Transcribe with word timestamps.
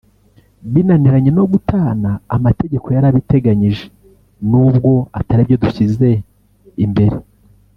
binaniranye 0.73 1.31
no 1.37 1.43
gutana 1.51 2.09
amategeko 2.35 2.87
yarabiteganyije 2.95 3.85
n’ubwo 4.49 4.91
atari 5.19 5.41
byo 5.47 5.57
dushyize 5.63 6.09
imbere 6.85 7.17